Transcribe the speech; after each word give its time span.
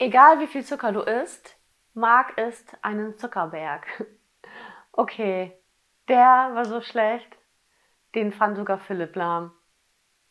Egal 0.00 0.40
wie 0.40 0.48
viel 0.48 0.64
Zucker 0.64 0.90
du 0.90 1.00
isst, 1.02 1.56
Marc 1.94 2.36
isst 2.38 2.76
einen 2.82 3.16
Zuckerberg. 3.16 3.86
Okay, 4.92 5.52
der 6.08 6.50
war 6.54 6.64
so 6.64 6.80
schlecht, 6.80 7.28
den 8.14 8.32
fand 8.32 8.56
sogar 8.56 8.78
Philipp 8.80 9.16
lahm. 9.16 9.52